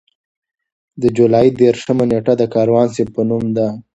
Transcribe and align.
د 1.01 1.03
جولای 1.15 1.47
دېرشمه 1.61 2.05
نېټه 2.11 2.33
د 2.37 2.43
کاروان 2.53 2.87
صیب 2.95 3.09
په 3.15 3.21
نوم 3.29 3.45
ده. 3.57 3.67